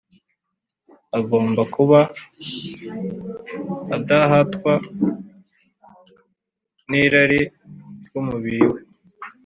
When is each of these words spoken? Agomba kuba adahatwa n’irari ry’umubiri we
Agomba 1.19 1.61
kuba 1.75 1.99
adahatwa 3.95 4.73
n’irari 6.89 7.41
ry’umubiri 8.05 8.63
we 8.71 8.79